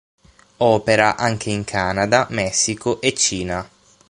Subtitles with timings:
[0.57, 3.69] Opera anche in Canada, Messico e Cina.